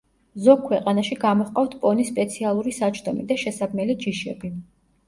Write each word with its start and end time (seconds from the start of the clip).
ზოგ 0.45 0.63
ქვეყანაში 0.69 1.17
გამოჰყავთ 1.25 1.75
პონის 1.85 2.11
სპეციალური 2.15 2.75
საჯდომი 2.81 3.31
და 3.35 3.41
შესაბმელი 3.45 4.03
ჯიშები. 4.07 4.55